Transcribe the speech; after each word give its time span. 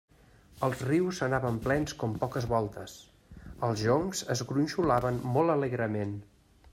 Els 0.67 0.79
rius 0.87 1.19
anaven 1.25 1.59
plens 1.65 1.93
com 2.03 2.15
poques 2.23 2.47
voltes; 2.53 2.95
els 3.69 3.83
joncs 3.89 4.23
es 4.37 4.41
gronxolaven 4.53 5.21
molt 5.37 5.55
alegrement. 5.57 6.17